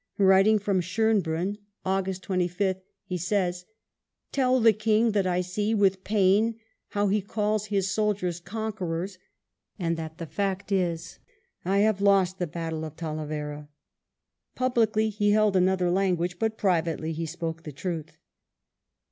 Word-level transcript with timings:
Writing 0.17 0.57
from 0.57 0.81
Schonbrunn, 0.81 1.59
August 1.85 2.23
25th, 2.23 2.81
he 3.03 3.19
says, 3.19 3.65
^* 4.27 4.31
Tell 4.31 4.59
the 4.59 4.73
King 4.73 5.11
that 5.11 5.27
I 5.27 5.41
see 5.41 5.75
with 5.75 6.03
pain 6.03 6.59
how 6.87 7.07
he 7.09 7.21
calls 7.21 7.67
his 7.67 7.91
soldiers 7.91 8.39
conquerors; 8.39 9.19
and 9.77 9.95
that 9.97 10.17
the 10.17 10.25
fact 10.25 10.71
is, 10.71 11.19
I 11.63 11.81
have 11.85 12.01
lost 12.01 12.39
the 12.39 12.47
battle 12.47 12.83
of 12.83 12.95
Talavera." 12.95 13.69
Publicly 14.55 15.09
he 15.11 15.33
held 15.33 15.55
another 15.55 15.91
language, 15.91 16.39
but 16.39 16.57
privately 16.57 17.13
he 17.13 17.27
spoke 17.27 17.61
the 17.61 17.71
truth. 17.71 18.17